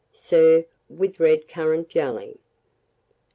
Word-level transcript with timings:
Serve 0.15 0.65
with 0.89 1.19
red 1.19 1.47
currant 1.47 1.87
jelly. 1.87 2.39